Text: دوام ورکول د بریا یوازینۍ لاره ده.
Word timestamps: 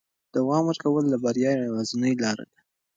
دوام 0.33 0.63
ورکول 0.67 1.05
د 1.09 1.15
بریا 1.23 1.51
یوازینۍ 1.65 2.13
لاره 2.23 2.45
ده. 2.51 2.57